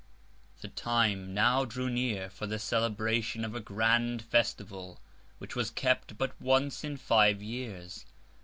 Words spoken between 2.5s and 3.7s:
Celebration of a